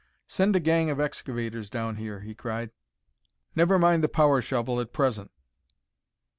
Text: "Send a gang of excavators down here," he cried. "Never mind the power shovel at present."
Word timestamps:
"Send 0.27 0.55
a 0.55 0.59
gang 0.59 0.89
of 0.89 0.99
excavators 0.99 1.69
down 1.69 1.97
here," 1.97 2.21
he 2.21 2.33
cried. 2.33 2.71
"Never 3.55 3.77
mind 3.77 4.03
the 4.03 4.09
power 4.09 4.41
shovel 4.41 4.79
at 4.79 4.93
present." 4.93 5.29